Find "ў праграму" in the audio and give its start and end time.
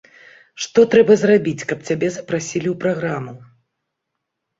2.71-3.35